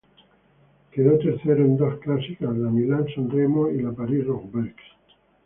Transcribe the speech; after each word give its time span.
Quedó 0.91 1.19
tercero 1.19 1.63
en 1.63 1.77
dos 1.77 1.99
clásicas, 1.99 2.57
la 2.57 2.71
Milán-San 2.71 3.29
Remo 3.29 3.69
y 3.69 3.83
la 3.83 3.91
París-Roubaix. 3.91 4.73